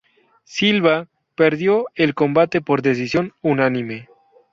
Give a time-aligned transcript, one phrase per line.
[0.45, 4.09] Silva perdió el combate por decisión unánime.